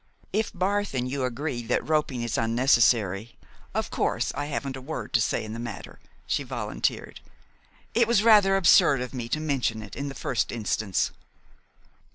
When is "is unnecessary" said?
2.23-3.35